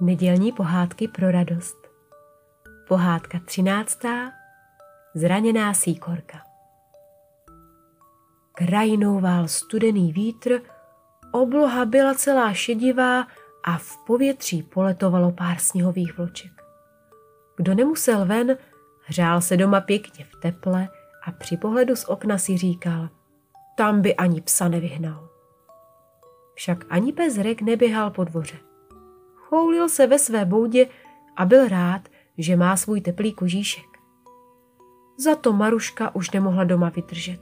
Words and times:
Nedělní 0.00 0.52
pohádky 0.52 1.08
pro 1.08 1.30
radost. 1.30 1.76
Pohádka 2.88 3.38
třináctá. 3.44 4.32
Zraněná 5.14 5.74
síkorka. 5.74 6.38
Krajinou 8.52 9.20
vál 9.20 9.48
studený 9.48 10.12
vítr, 10.12 10.60
obloha 11.32 11.84
byla 11.84 12.14
celá 12.14 12.52
šedivá 12.52 13.26
a 13.64 13.78
v 13.78 13.98
povětří 14.06 14.62
poletovalo 14.62 15.32
pár 15.32 15.58
sněhových 15.58 16.18
vloček. 16.18 16.52
Kdo 17.56 17.74
nemusel 17.74 18.26
ven, 18.26 18.56
hřál 19.04 19.40
se 19.40 19.56
doma 19.56 19.80
pěkně 19.80 20.24
v 20.24 20.40
teple 20.40 20.88
a 21.24 21.32
při 21.32 21.56
pohledu 21.56 21.96
z 21.96 22.04
okna 22.04 22.38
si 22.38 22.56
říkal, 22.56 23.08
tam 23.76 24.02
by 24.02 24.16
ani 24.16 24.40
psa 24.40 24.68
nevyhnal. 24.68 25.28
Však 26.54 26.84
ani 26.90 27.12
pes 27.12 27.38
rek 27.38 27.62
neběhal 27.62 28.10
po 28.10 28.24
dvoře. 28.24 28.69
Choulil 29.50 29.88
se 29.88 30.06
ve 30.06 30.18
své 30.18 30.44
boudě 30.44 30.86
a 31.36 31.44
byl 31.44 31.68
rád, 31.68 32.08
že 32.38 32.56
má 32.56 32.76
svůj 32.76 33.00
teplý 33.00 33.32
kožíšek. 33.32 33.84
Za 35.18 35.34
to 35.34 35.52
Maruška 35.52 36.14
už 36.14 36.30
nemohla 36.30 36.64
doma 36.64 36.88
vydržet. 36.88 37.40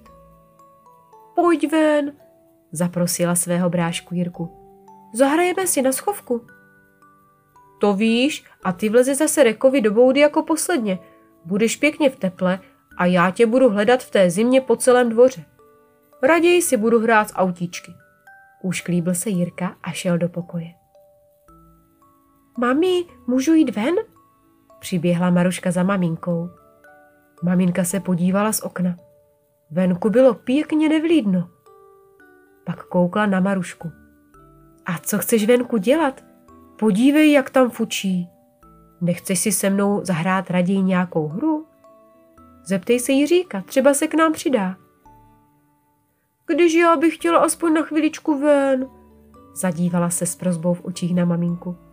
Pojď 1.35 1.73
ven, 1.73 2.13
zaprosila 2.73 3.35
svého 3.35 3.71
brášku 3.71 4.15
Jirku. 4.15 4.51
Zahrajeme 5.15 5.67
si 5.67 5.83
na 5.83 5.93
schovku. 5.93 6.47
To 7.81 7.95
víš, 7.95 8.45
a 8.65 8.73
ty 8.73 8.89
vleze 8.89 9.15
zase 9.15 9.45
Rekovi 9.45 9.81
do 9.81 9.93
boudy 9.93 10.21
jako 10.21 10.43
posledně. 10.43 10.99
Budeš 11.45 11.77
pěkně 11.77 12.11
v 12.11 12.17
teple 12.17 12.61
a 12.97 13.07
já 13.07 13.31
tě 13.31 13.47
budu 13.47 13.71
hledat 13.71 14.03
v 14.03 14.11
té 14.11 14.31
zimě 14.31 14.61
po 14.61 14.77
celém 14.77 15.09
dvoře. 15.09 15.45
Raději 16.23 16.63
si 16.63 16.77
budu 16.77 17.01
hrát 17.01 17.29
z 17.29 17.33
autíčky. 17.37 17.93
Ušklíbil 18.63 19.15
se 19.15 19.31
Jirka 19.31 19.77
a 19.83 19.93
šel 19.93 20.19
do 20.19 20.29
pokoje. 20.29 20.78
Mami, 22.61 23.05
můžu 23.27 23.55
jít 23.55 23.77
ven? 23.77 23.95
Přiběhla 24.79 25.31
Maruška 25.31 25.71
za 25.71 25.83
maminkou. 25.83 26.51
Maminka 27.43 27.85
se 27.85 28.01
podívala 28.01 28.53
z 28.53 28.61
okna. 28.61 28.97
Venku 29.71 30.11
bylo 30.11 30.35
pěkně 30.35 30.89
nevlídno. 30.89 31.51
Pak 32.65 32.85
koukla 32.85 33.27
na 33.27 33.41
Marušku. 33.41 33.91
A 34.87 34.99
co 34.99 35.19
chceš 35.19 35.47
venku 35.47 35.77
dělat? 35.77 36.25
Podívej, 36.79 37.33
jak 37.33 37.51
tam 37.51 37.71
fučí. 37.71 38.29
Nechceš 39.01 39.39
si 39.39 39.53
se 39.53 39.71
mnou 39.71 40.05
zahrát 40.05 40.51
raději 40.51 40.83
nějakou 40.83 41.29
hru? 41.29 41.67
Zeptej 42.65 43.01
se 43.01 43.13
Jiříka, 43.13 43.61
třeba 43.61 43.95
se 43.95 44.07
k 44.07 44.15
nám 44.15 44.33
přidá. 44.33 44.77
Když 46.47 46.75
já 46.75 46.97
bych 46.97 47.15
chtěla 47.15 47.39
aspoň 47.39 47.75
na 47.75 47.83
chviličku 47.83 48.39
ven, 48.39 48.89
zadívala 49.55 50.11
se 50.11 50.27
s 50.27 50.37
prozbou 50.37 50.75
v 50.75 50.85
očích 50.85 51.15
na 51.15 51.25
maminku. 51.25 51.88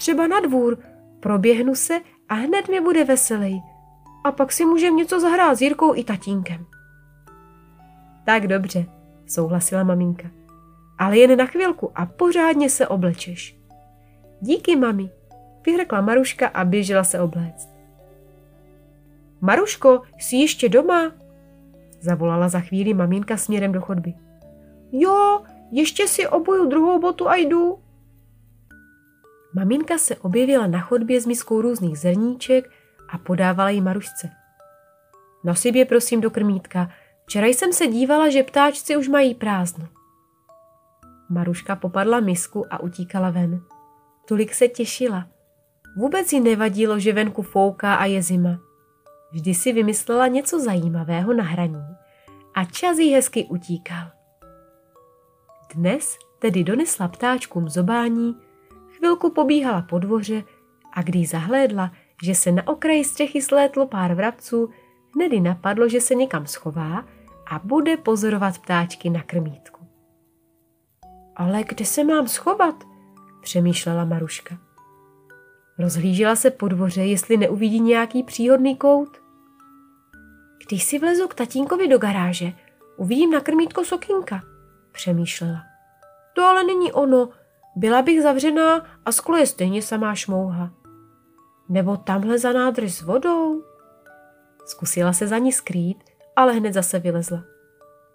Třeba 0.00 0.26
na 0.26 0.40
dvůr, 0.40 0.78
proběhnu 1.20 1.74
se 1.74 2.00
a 2.28 2.34
hned 2.34 2.68
mi 2.68 2.80
bude 2.80 3.04
veselý. 3.04 3.62
A 4.24 4.32
pak 4.32 4.52
si 4.52 4.64
můžeme 4.64 4.96
něco 4.96 5.20
zahrát 5.20 5.58
s 5.58 5.60
Jirkou 5.60 5.94
i 5.94 6.04
tatínkem. 6.04 6.66
Tak 8.26 8.46
dobře, 8.46 8.86
souhlasila 9.26 9.84
maminka. 9.84 10.30
Ale 10.98 11.18
jen 11.18 11.38
na 11.38 11.46
chvilku 11.46 11.92
a 11.94 12.06
pořádně 12.06 12.70
se 12.70 12.88
oblečeš. 12.88 13.58
Díky, 14.40 14.76
mami, 14.76 15.10
vyhrkla 15.66 16.00
Maruška 16.00 16.48
a 16.48 16.64
běžela 16.64 17.04
se 17.04 17.20
obléct. 17.20 17.68
Maruško, 19.40 20.02
jsi 20.18 20.36
ještě 20.36 20.68
doma? 20.68 21.12
Zavolala 22.00 22.48
za 22.48 22.60
chvíli 22.60 22.94
maminka 22.94 23.36
směrem 23.36 23.72
do 23.72 23.80
chodby. 23.80 24.14
Jo, 24.92 25.42
ještě 25.70 26.08
si 26.08 26.28
obuju 26.28 26.68
druhou 26.68 27.00
botu 27.00 27.28
a 27.28 27.36
jdu. 27.36 27.78
Maminka 29.54 29.98
se 29.98 30.16
objevila 30.16 30.66
na 30.66 30.80
chodbě 30.80 31.20
s 31.20 31.26
miskou 31.26 31.60
různých 31.60 31.98
zrníček 31.98 32.70
a 33.08 33.18
podávala 33.18 33.70
jí 33.70 33.80
Marušce. 33.80 34.30
Nosi 35.44 35.78
je 35.78 35.84
prosím 35.84 36.20
do 36.20 36.30
krmítka. 36.30 36.90
Včera 37.24 37.46
jsem 37.46 37.72
se 37.72 37.86
dívala, 37.86 38.28
že 38.28 38.42
ptáčci 38.42 38.96
už 38.96 39.08
mají 39.08 39.34
prázdno. 39.34 39.88
Maruška 41.28 41.76
popadla 41.76 42.20
misku 42.20 42.66
a 42.70 42.80
utíkala 42.80 43.30
ven. 43.30 43.62
Tolik 44.28 44.54
se 44.54 44.68
těšila. 44.68 45.26
Vůbec 45.96 46.32
jí 46.32 46.40
nevadilo, 46.40 46.98
že 46.98 47.12
venku 47.12 47.42
fouká 47.42 47.94
a 47.94 48.04
je 48.04 48.22
zima. 48.22 48.58
Vždy 49.32 49.54
si 49.54 49.72
vymyslela 49.72 50.26
něco 50.26 50.60
zajímavého 50.60 51.32
na 51.32 51.44
hraní 51.44 51.84
a 52.54 52.64
čas 52.64 52.98
jí 52.98 53.12
hezky 53.14 53.44
utíkal. 53.44 54.10
Dnes 55.74 56.16
tedy 56.38 56.64
donesla 56.64 57.08
ptáčkům 57.08 57.68
zobání, 57.68 58.36
chvilku 59.00 59.30
pobíhala 59.30 59.82
po 59.82 59.98
dvoře 59.98 60.44
a 60.92 61.02
když 61.02 61.30
zahlédla, 61.30 61.92
že 62.22 62.34
se 62.34 62.52
na 62.52 62.68
okraji 62.68 63.04
střechy 63.04 63.42
slétlo 63.42 63.86
pár 63.86 64.14
vrabců, 64.14 64.70
hnedy 65.14 65.40
napadlo, 65.40 65.88
že 65.88 66.00
se 66.00 66.14
někam 66.14 66.46
schová 66.46 67.04
a 67.50 67.60
bude 67.64 67.96
pozorovat 67.96 68.58
ptáčky 68.58 69.10
na 69.10 69.22
krmítku. 69.22 69.86
Ale 71.36 71.64
kde 71.64 71.84
se 71.84 72.04
mám 72.04 72.28
schovat? 72.28 72.74
přemýšlela 73.40 74.04
Maruška. 74.04 74.58
Rozhlížela 75.78 76.36
se 76.36 76.50
po 76.50 76.68
dvoře, 76.68 77.04
jestli 77.04 77.36
neuvidí 77.36 77.80
nějaký 77.80 78.22
příhodný 78.22 78.76
kout. 78.76 79.18
Když 80.66 80.84
si 80.84 80.98
vlezu 80.98 81.28
k 81.28 81.34
tatínkovi 81.34 81.88
do 81.88 81.98
garáže, 81.98 82.52
uvidím 82.96 83.30
na 83.30 83.40
krmítko 83.40 83.84
sokínka, 83.84 84.42
přemýšlela. 84.92 85.62
To 86.34 86.42
ale 86.42 86.64
není 86.64 86.92
ono, 86.92 87.28
byla 87.76 88.02
bych 88.02 88.22
zavřená 88.22 88.86
a 89.04 89.12
sklo 89.12 89.36
je 89.36 89.46
stejně 89.46 89.82
samá 89.82 90.14
šmouha. 90.14 90.70
Nebo 91.68 91.96
tamhle 91.96 92.38
za 92.38 92.52
nádrž 92.52 92.94
s 92.94 93.02
vodou? 93.02 93.62
Zkusila 94.64 95.12
se 95.12 95.26
za 95.26 95.38
ní 95.38 95.52
skrýt, 95.52 96.04
ale 96.36 96.52
hned 96.52 96.72
zase 96.72 96.98
vylezla. 96.98 97.44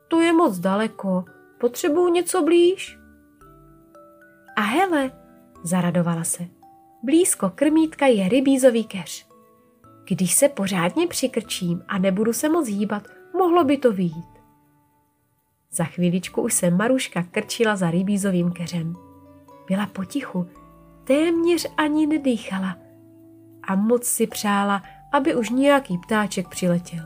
To 0.07 0.21
je 0.21 0.33
moc 0.33 0.59
daleko, 0.59 1.25
potřebuju 1.59 2.13
něco 2.13 2.43
blíž. 2.43 2.99
A 4.55 4.61
hele, 4.61 5.11
zaradovala 5.63 6.23
se. 6.23 6.43
Blízko 7.03 7.49
krmítka 7.49 8.05
je 8.05 8.29
rybízový 8.29 8.83
keř. 8.83 9.27
Když 10.07 10.33
se 10.33 10.49
pořádně 10.49 11.07
přikrčím 11.07 11.83
a 11.87 11.97
nebudu 11.97 12.33
se 12.33 12.49
moc 12.49 12.67
hýbat, 12.67 13.07
mohlo 13.33 13.63
by 13.63 13.77
to 13.77 13.91
výjít. 13.91 14.35
Za 15.71 15.83
chvíličku 15.83 16.41
už 16.41 16.53
se 16.53 16.69
Maruška 16.69 17.23
krčila 17.23 17.75
za 17.75 17.91
rybízovým 17.91 18.51
keřem. 18.51 19.04
Byla 19.67 19.85
potichu, 19.85 20.47
téměř 21.03 21.67
ani 21.77 22.07
nedýchala 22.07 22.77
a 23.63 23.75
moc 23.75 24.03
si 24.03 24.27
přála, 24.27 24.83
aby 25.13 25.35
už 25.35 25.49
nějaký 25.49 25.97
ptáček 25.97 26.47
přiletěl. 26.47 27.03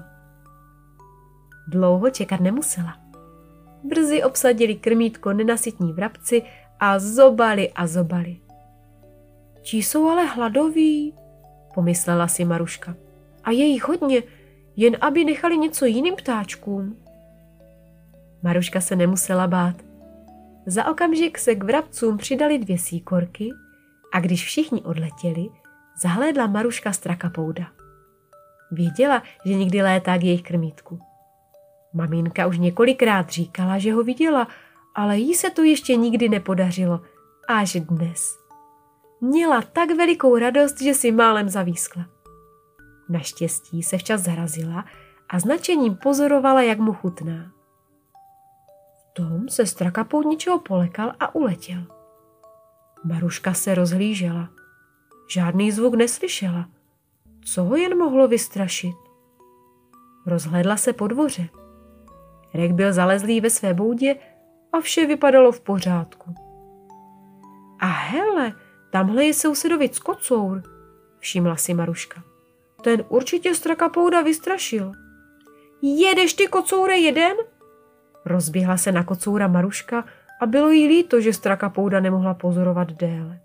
Dlouho 1.67 2.09
čekat 2.09 2.39
nemusela. 2.39 2.97
Brzy 3.83 4.23
obsadili 4.23 4.75
krmítko 4.75 5.33
nenasytní 5.33 5.93
vrabci 5.93 6.43
a 6.79 6.99
zobali 6.99 7.71
a 7.71 7.87
zobali. 7.87 8.37
Ti 9.61 9.77
jsou 9.77 10.09
ale 10.09 10.25
hladoví, 10.25 11.13
pomyslela 11.73 12.27
si 12.27 12.45
Maruška. 12.45 12.95
A 13.43 13.51
je 13.51 13.65
jich 13.65 13.87
hodně, 13.87 14.23
jen 14.75 14.97
aby 15.01 15.25
nechali 15.25 15.57
něco 15.57 15.85
jiným 15.85 16.15
ptáčkům. 16.15 16.97
Maruška 18.43 18.81
se 18.81 18.95
nemusela 18.95 19.47
bát. 19.47 19.88
Za 20.69 20.85
okamžik 20.85 21.37
se 21.37 21.55
k 21.55 21.63
vrabcům 21.63 22.17
přidali 22.17 22.57
dvě 22.57 22.77
síkorky 22.77 23.49
a 24.13 24.19
když 24.19 24.45
všichni 24.45 24.81
odletěli, 24.81 25.49
zahlédla 26.01 26.47
Maruška 26.47 26.93
strakapouda. 26.93 27.67
Věděla, 28.71 29.23
že 29.45 29.53
nikdy 29.53 29.81
létá 29.81 30.17
k 30.17 30.23
jejich 30.23 30.43
krmítku. 30.43 30.99
Maminka 31.93 32.47
už 32.47 32.57
několikrát 32.57 33.29
říkala, 33.29 33.77
že 33.77 33.93
ho 33.93 34.03
viděla, 34.03 34.47
ale 34.95 35.17
jí 35.17 35.35
se 35.35 35.49
to 35.49 35.63
ještě 35.63 35.95
nikdy 35.95 36.29
nepodařilo. 36.29 37.01
Až 37.47 37.73
dnes. 37.73 38.37
Měla 39.21 39.61
tak 39.61 39.89
velikou 39.97 40.37
radost, 40.37 40.81
že 40.81 40.93
si 40.93 41.11
málem 41.11 41.49
zavískla. 41.49 42.05
Naštěstí 43.09 43.83
se 43.83 43.97
včas 43.97 44.21
zarazila 44.21 44.85
a 45.29 45.39
značením 45.39 45.95
pozorovala, 45.95 46.61
jak 46.61 46.79
mu 46.79 46.93
chutná. 46.93 47.58
Tom 49.19 49.49
se 49.49 49.65
strakapout 49.65 50.25
něčeho 50.25 50.59
polekal 50.59 51.13
a 51.19 51.35
uletěl. 51.35 51.83
Maruška 53.03 53.53
se 53.53 53.75
rozhlížela. 53.75 54.49
Žádný 55.29 55.71
zvuk 55.71 55.95
neslyšela. 55.95 56.69
Co 57.45 57.63
ho 57.63 57.75
jen 57.75 57.97
mohlo 57.97 58.27
vystrašit? 58.27 58.95
Rozhledla 60.25 60.77
se 60.77 60.93
po 60.93 61.07
dvoře. 61.07 61.47
Rek 62.53 62.71
byl 62.71 62.93
zalezlý 62.93 63.41
ve 63.41 63.49
své 63.49 63.73
boudě 63.73 64.15
a 64.73 64.79
vše 64.79 65.05
vypadalo 65.05 65.51
v 65.51 65.61
pořádku. 65.61 66.35
A 67.79 67.85
hele, 67.85 68.53
tamhle 68.91 69.25
je 69.25 69.33
sousedovic 69.33 69.99
kocour, 69.99 70.63
všimla 71.19 71.55
si 71.55 71.73
Maruška. 71.73 72.23
Ten 72.83 73.03
určitě 73.09 73.55
strakapouda 73.55 74.21
vystrašil. 74.21 74.91
Jedeš 75.81 76.33
ty 76.33 76.47
kocoure 76.47 76.97
jeden? 76.97 77.37
Rozběhla 78.29 78.77
se 78.77 78.91
na 78.91 79.03
kocoura 79.03 79.47
Maruška 79.47 80.05
a 80.41 80.45
bylo 80.45 80.69
jí 80.69 80.87
líto, 80.87 81.21
že 81.21 81.33
strakapouda 81.33 81.99
nemohla 81.99 82.33
pozorovat 82.33 82.91
déle. 82.91 83.39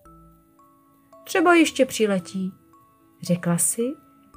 Třeba 1.25 1.55
ještě 1.55 1.87
přiletí, 1.87 2.53
řekla 3.23 3.59
si 3.59 3.83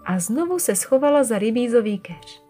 a 0.06 0.20
znovu 0.20 0.60
se 0.60 0.76
schovala 0.76 1.24
za 1.24 1.40
rybízový 1.40 2.00
keř. 2.00 2.44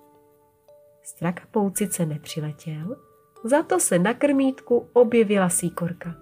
Strakapout 1.03 1.77
sice 1.77 2.05
nepřiletěl, 2.05 2.95
za 3.43 3.63
to 3.63 3.79
se 3.79 3.99
na 3.99 4.13
krmítku 4.13 4.89
objevila 4.93 5.49
síkorka. 5.49 6.15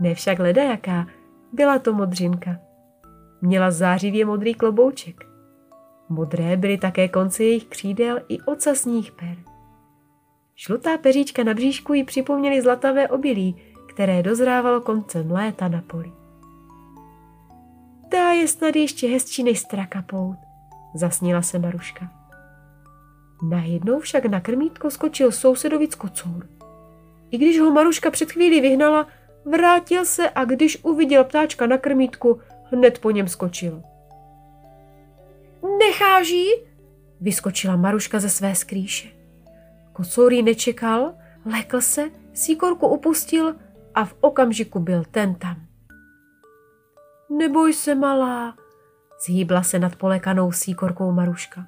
Ne 0.00 0.14
však 0.14 0.38
ledajaká, 0.38 1.06
byla 1.52 1.78
to 1.78 1.92
modřinka. 1.92 2.56
Měla 3.42 3.70
zářivě 3.70 4.24
modrý 4.24 4.54
klobouček. 4.54 5.24
Modré 6.08 6.56
byly 6.56 6.78
také 6.78 7.08
konce 7.08 7.44
jejich 7.44 7.64
křídel 7.64 8.20
i 8.28 8.40
ocasních 8.40 9.12
per. 9.12 9.57
Žlutá 10.60 10.98
peříčka 10.98 11.44
na 11.44 11.54
bříšku 11.54 11.94
ji 11.94 12.04
připomněly 12.04 12.62
zlatavé 12.62 13.08
obilí, 13.08 13.56
které 13.88 14.22
dozrávalo 14.22 14.80
koncem 14.80 15.30
léta 15.30 15.68
na 15.68 15.82
poli. 15.82 16.12
Ta 18.08 18.32
je 18.32 18.48
snad 18.48 18.76
ještě 18.76 19.08
hezčí 19.08 19.42
než 19.42 19.58
strakapout, 19.58 20.36
zasnila 20.94 21.42
se 21.42 21.58
Maruška. 21.58 22.12
Najednou 23.48 24.00
však 24.00 24.24
na 24.24 24.40
krmítko 24.40 24.90
skočil 24.90 25.32
sousedovic 25.32 25.94
kocour. 25.94 26.48
I 27.30 27.38
když 27.38 27.60
ho 27.60 27.70
Maruška 27.70 28.10
před 28.10 28.32
chvílí 28.32 28.60
vyhnala, 28.60 29.06
vrátil 29.44 30.04
se 30.04 30.30
a 30.30 30.44
když 30.44 30.84
uviděl 30.84 31.24
ptáčka 31.24 31.66
na 31.66 31.78
krmítku, 31.78 32.40
hned 32.72 32.98
po 32.98 33.10
něm 33.10 33.28
skočil. 33.28 33.82
Necháží? 35.78 36.46
Vyskočila 37.20 37.76
Maruška 37.76 38.20
ze 38.20 38.28
své 38.28 38.54
skrýše. 38.54 39.17
Kocour 39.98 40.32
ji 40.32 40.42
nečekal, 40.42 41.14
lekl 41.44 41.80
se, 41.80 42.10
síkorku 42.34 42.88
upustil 42.88 43.54
a 43.94 44.04
v 44.04 44.14
okamžiku 44.20 44.80
byl 44.80 45.04
ten 45.10 45.34
tam. 45.34 45.56
Neboj 47.30 47.72
se, 47.72 47.94
malá, 47.94 48.54
zhýbla 49.26 49.62
se 49.62 49.78
nad 49.78 49.96
polekanou 49.96 50.52
síkorkou 50.52 51.12
Maruška. 51.12 51.66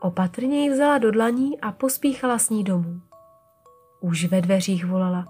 Opatrně 0.00 0.62
ji 0.62 0.70
vzala 0.70 0.98
do 0.98 1.10
dlaní 1.10 1.60
a 1.60 1.72
pospíchala 1.72 2.38
s 2.38 2.50
ní 2.50 2.64
domů. 2.64 3.00
Už 4.00 4.24
ve 4.24 4.40
dveřích 4.40 4.86
volala. 4.86 5.26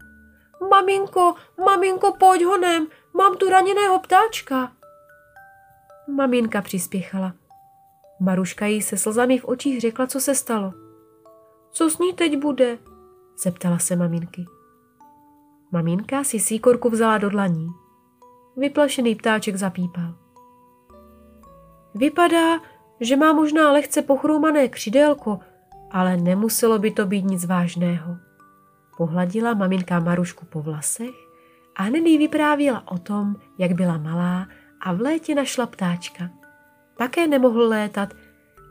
Maminko, 0.70 1.34
maminko, 1.64 2.12
pojď 2.12 2.44
honem, 2.44 2.86
mám 3.14 3.36
tu 3.36 3.48
raněného 3.48 3.98
ptáčka. 3.98 4.72
Maminka 6.08 6.62
přispěchala. 6.62 7.32
Maruška 8.20 8.66
jí 8.66 8.82
se 8.82 8.96
slzami 8.96 9.38
v 9.38 9.44
očích 9.44 9.80
řekla, 9.80 10.06
co 10.06 10.20
se 10.20 10.34
stalo. 10.34 10.85
Co 11.76 11.90
s 11.90 11.98
ní 11.98 12.12
teď 12.12 12.36
bude? 12.36 12.78
zeptala 13.38 13.78
se 13.78 13.96
maminky. 13.96 14.46
Maminka 15.72 16.24
si 16.24 16.40
síkorku 16.40 16.90
vzala 16.90 17.18
do 17.18 17.30
dlaní. 17.30 17.68
Vyplašený 18.56 19.14
ptáček 19.14 19.56
zapípal. 19.56 20.14
Vypadá, 21.94 22.60
že 23.00 23.16
má 23.16 23.32
možná 23.32 23.72
lehce 23.72 24.02
pochroumané 24.02 24.68
křidélko, 24.68 25.38
ale 25.90 26.16
nemuselo 26.16 26.78
by 26.78 26.90
to 26.90 27.06
být 27.06 27.24
nic 27.24 27.44
vážného. 27.44 28.16
Pohladila 28.96 29.54
maminka 29.54 30.00
Marušku 30.00 30.46
po 30.46 30.62
vlasech 30.62 31.14
a 31.74 31.82
hned 31.82 32.06
jí 32.06 32.18
vyprávěla 32.18 32.88
o 32.90 32.98
tom, 32.98 33.36
jak 33.58 33.72
byla 33.72 33.98
malá 33.98 34.48
a 34.80 34.92
v 34.92 35.00
létě 35.00 35.34
našla 35.34 35.66
ptáčka. 35.66 36.30
Také 36.98 37.26
nemohl 37.26 37.68
létat 37.68 38.14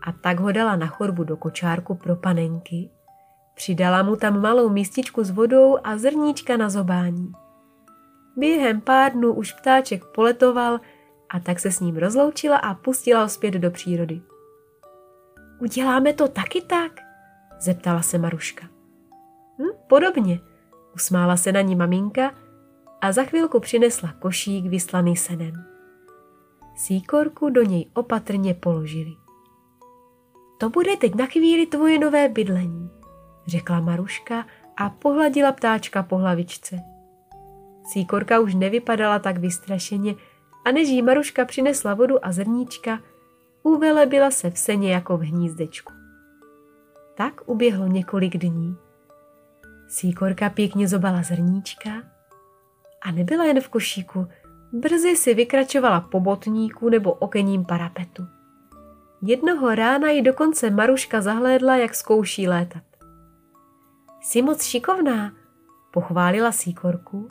a 0.01 0.11
tak 0.11 0.39
ho 0.39 0.51
dala 0.51 0.75
na 0.75 0.87
chorbu 0.87 1.23
do 1.23 1.37
kočárku 1.37 1.95
pro 1.95 2.15
panenky. 2.15 2.94
Přidala 3.55 4.03
mu 4.03 4.15
tam 4.15 4.41
malou 4.41 4.69
místičku 4.69 5.23
s 5.23 5.29
vodou 5.29 5.77
a 5.83 5.97
zrníčka 5.97 6.57
na 6.57 6.69
zobání. 6.69 7.31
Během 8.37 8.81
pár 8.81 9.11
dnů 9.11 9.33
už 9.33 9.53
ptáček 9.53 10.05
poletoval 10.05 10.79
a 11.29 11.39
tak 11.39 11.59
se 11.59 11.71
s 11.71 11.79
ním 11.79 11.97
rozloučila 11.97 12.57
a 12.57 12.73
pustila 12.73 13.21
ho 13.21 13.29
zpět 13.29 13.53
do 13.53 13.71
přírody. 13.71 14.21
Uděláme 15.59 16.13
to 16.13 16.27
taky 16.27 16.61
tak? 16.61 16.91
zeptala 17.59 18.01
se 18.01 18.17
Maruška. 18.17 18.67
Hm, 19.59 19.77
podobně, 19.87 20.39
usmála 20.95 21.37
se 21.37 21.51
na 21.51 21.61
ní 21.61 21.75
maminka 21.75 22.31
a 23.01 23.11
za 23.11 23.23
chvilku 23.23 23.59
přinesla 23.59 24.13
košík 24.19 24.65
vyslaný 24.65 25.17
senem. 25.17 25.65
Síkorku 26.75 27.49
do 27.49 27.61
něj 27.63 27.89
opatrně 27.93 28.53
položili. 28.53 29.11
To 30.57 30.69
bude 30.69 30.97
teď 30.97 31.15
na 31.15 31.25
chvíli 31.25 31.65
tvoje 31.65 31.99
nové 31.99 32.29
bydlení, 32.29 32.89
řekla 33.47 33.79
Maruška 33.79 34.45
a 34.77 34.89
pohladila 34.89 35.51
ptáčka 35.51 36.03
po 36.03 36.17
hlavičce. 36.17 36.79
Síkorka 37.83 38.39
už 38.39 38.55
nevypadala 38.55 39.19
tak 39.19 39.37
vystrašeně 39.37 40.15
a 40.65 40.71
než 40.71 40.89
jí 40.89 41.01
Maruška 41.01 41.45
přinesla 41.45 41.93
vodu 41.93 42.25
a 42.25 42.31
zrníčka, 42.31 42.99
uvelebila 43.63 44.31
se 44.31 44.51
v 44.51 44.57
seně 44.57 44.93
jako 44.93 45.17
v 45.17 45.21
hnízdečku. 45.21 45.93
Tak 47.15 47.41
uběhlo 47.45 47.87
několik 47.87 48.37
dní. 48.37 48.77
Síkorka 49.87 50.49
pěkně 50.49 50.87
zobala 50.87 51.23
zrníčka 51.23 51.89
a 53.01 53.11
nebyla 53.11 53.45
jen 53.45 53.61
v 53.61 53.69
košíku, 53.69 54.27
brzy 54.73 55.15
si 55.15 55.33
vykračovala 55.33 56.01
po 56.01 56.19
botníku 56.19 56.89
nebo 56.89 57.13
okením 57.13 57.65
parapetu. 57.65 58.27
Jednoho 59.21 59.75
rána 59.75 60.09
ji 60.09 60.21
dokonce 60.21 60.69
Maruška 60.69 61.21
zahlédla, 61.21 61.75
jak 61.75 61.95
zkouší 61.95 62.47
létat. 62.47 62.83
Jsi 64.25 64.41
moc 64.41 64.63
šikovná, 64.63 65.31
pochválila 65.91 66.51
Síkorku 66.51 67.27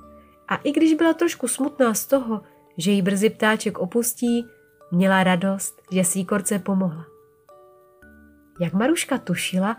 a 0.48 0.56
i 0.56 0.72
když 0.72 0.94
byla 0.94 1.14
trošku 1.14 1.48
smutná 1.48 1.94
z 1.94 2.06
toho, 2.06 2.42
že 2.76 2.90
jí 2.90 3.02
brzy 3.02 3.30
ptáček 3.30 3.78
opustí, 3.78 4.46
měla 4.90 5.24
radost, 5.24 5.82
že 5.90 6.04
síkorce 6.04 6.58
pomohla. 6.58 7.04
Jak 8.60 8.72
Maruška 8.72 9.18
tušila, 9.18 9.76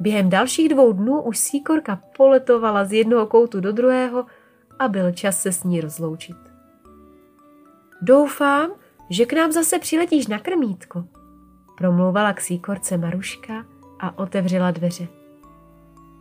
během 0.00 0.30
dalších 0.30 0.68
dvou 0.68 0.92
dnů 0.92 1.22
už 1.22 1.38
síkorka 1.38 2.02
poletovala 2.16 2.84
z 2.84 2.92
jednoho 2.92 3.26
koutu 3.26 3.60
do 3.60 3.72
druhého 3.72 4.26
a 4.78 4.88
byl 4.88 5.12
čas 5.12 5.40
se 5.40 5.52
s 5.52 5.64
ní 5.64 5.80
rozloučit. 5.80 6.36
Doufám, 8.02 8.70
že 9.10 9.26
k 9.26 9.32
nám 9.32 9.52
zase 9.52 9.78
přiletíš 9.78 10.26
na 10.26 10.38
krmítko, 10.38 11.04
promlouvala 11.76 12.32
k 12.32 12.40
síkorce 12.40 12.96
Maruška 12.96 13.66
a 14.00 14.18
otevřela 14.18 14.70
dveře. 14.70 15.25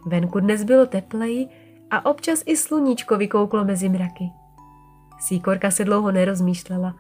Venku 0.06 0.40
dnes 0.40 0.64
bylo 0.64 0.86
tepleji 0.86 1.48
a 1.92 2.06
občas 2.06 2.44
i 2.46 2.58
sluníčko 2.58 3.18
vykouklo 3.18 3.66
mezi 3.66 3.90
mraky. 3.90 4.32
Síkorka 5.20 5.72
se 5.72 5.86
dlouho 5.86 6.12
nerozmýšlela. 6.12 6.96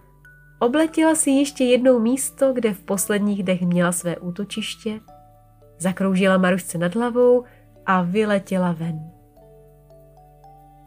Obletěla 0.59 1.15
si 1.15 1.31
ještě 1.31 1.63
jednou 1.63 2.00
místo, 2.00 2.53
kde 2.53 2.74
v 2.74 2.83
posledních 2.83 3.43
dech 3.43 3.62
měla 3.62 3.91
své 3.91 4.17
útočiště, 4.17 5.00
zakroužila 5.79 6.38
Marušce 6.38 6.77
nad 6.77 6.95
hlavou 6.95 7.43
a 7.85 8.01
vyletěla 8.01 8.71
ven. 8.71 9.00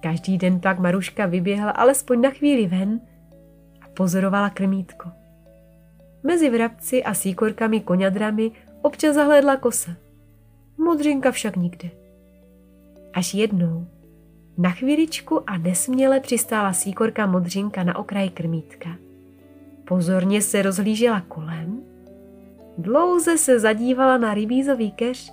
Každý 0.00 0.38
den 0.38 0.60
pak 0.60 0.78
Maruška 0.78 1.26
vyběhla 1.26 1.70
alespoň 1.70 2.20
na 2.20 2.30
chvíli 2.30 2.66
ven 2.66 3.00
a 3.80 3.88
pozorovala 3.94 4.50
krmítko. 4.50 5.10
Mezi 6.22 6.50
vrabci 6.50 7.04
a 7.04 7.14
síkorkami 7.14 7.80
koňadrami 7.80 8.50
občas 8.82 9.14
zahlédla 9.14 9.56
kosa. 9.56 9.90
Modřinka 10.78 11.30
však 11.30 11.56
nikde. 11.56 11.98
Až 13.18 13.34
jednou, 13.34 13.87
na 14.58 14.70
chvíličku 14.70 15.50
a 15.50 15.58
nesměle 15.58 16.20
přistála 16.20 16.72
síkorka 16.72 17.26
modřinka 17.26 17.84
na 17.84 17.98
okraji 17.98 18.30
krmítka. 18.30 18.96
Pozorně 19.84 20.42
se 20.42 20.62
rozhlížela 20.62 21.20
kolem, 21.20 21.82
dlouze 22.78 23.38
se 23.38 23.60
zadívala 23.60 24.18
na 24.18 24.34
rybízový 24.34 24.92
keř 24.92 25.32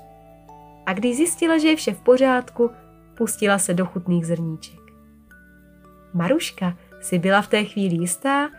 a 0.86 0.94
když 0.94 1.16
zjistila, 1.16 1.58
že 1.58 1.68
je 1.68 1.76
vše 1.76 1.94
v 1.94 2.02
pořádku, 2.02 2.72
pustila 3.18 3.60
se 3.60 3.74
do 3.74 3.86
chutných 3.86 4.26
zrníček. 4.28 4.80
Maruška 6.14 6.78
si 7.02 7.20
byla 7.20 7.42
v 7.42 7.48
té 7.48 7.64
chvíli 7.64 7.96
jistá, 7.96 8.50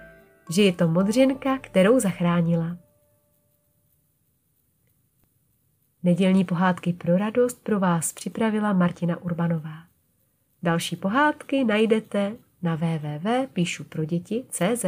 že 0.51 0.63
je 0.63 0.73
to 0.73 0.89
modřinka, 0.89 1.59
kterou 1.59 2.01
zachránila. 2.01 2.77
Nedělní 6.07 6.45
pohádky 6.45 6.93
pro 6.93 7.19
radost 7.19 7.63
pro 7.63 7.81
vás 7.81 8.13
připravila 8.13 8.73
Martina 8.73 9.17
Urbanová. 9.17 9.85
Další 10.63 10.97
pohádky 10.97 11.65
najdete 11.65 12.37
na 12.63 12.75
www.píšuproděti.cz. 12.75 14.85